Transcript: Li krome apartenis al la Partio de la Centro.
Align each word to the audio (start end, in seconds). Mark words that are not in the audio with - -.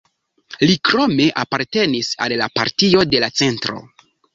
Li 0.69 0.77
krome 0.91 1.29
apartenis 1.43 2.13
al 2.27 2.39
la 2.43 2.51
Partio 2.59 3.09
de 3.15 3.27
la 3.27 3.35
Centro. 3.45 3.83